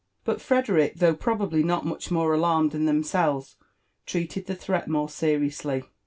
[0.23, 3.55] But Frederick, though probably not much more alarmed than themselves,
[4.07, 5.83] treated the threat more seriously.